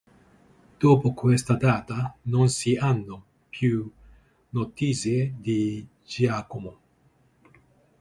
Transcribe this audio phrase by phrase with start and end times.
[0.79, 3.87] Dopo questa data non si hanno più
[4.49, 6.79] notizie di Giacomo.